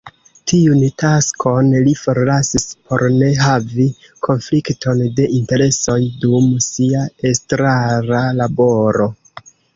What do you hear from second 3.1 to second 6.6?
ne havi konflikton de interesoj dum